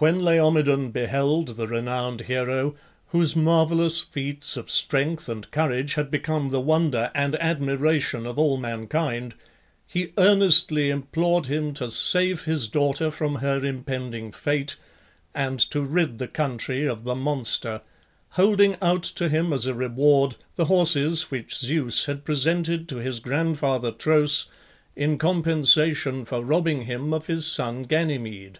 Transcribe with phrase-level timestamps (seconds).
[0.00, 2.74] When Laomedon beheld the renowned hero,
[3.10, 8.56] whose marvellous feats of strength and courage had become the wonder and admiration of all
[8.56, 9.34] mankind,
[9.86, 14.74] he earnestly implored him to save his daughter from her impending fate,
[15.32, 17.82] and to rid the country of the monster,
[18.30, 23.20] holding out to him as a reward the horses which Zeus had presented to his
[23.20, 24.46] grandfather Tros
[24.96, 28.58] in compensation for robbing him of his son Ganymede.